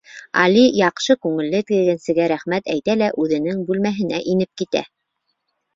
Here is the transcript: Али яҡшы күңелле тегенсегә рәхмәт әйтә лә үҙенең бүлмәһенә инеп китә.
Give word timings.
Али 0.43 0.61
яҡшы 0.77 1.15
күңелле 1.25 1.61
тегенсегә 1.73 2.25
рәхмәт 2.33 2.73
әйтә 2.77 2.97
лә 3.03 3.13
үҙенең 3.27 3.65
бүлмәһенә 3.71 4.25
инеп 4.35 4.55
китә. 4.63 4.85